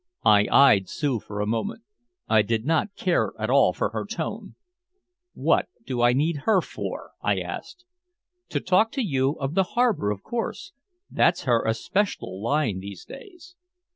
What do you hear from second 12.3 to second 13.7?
line these days."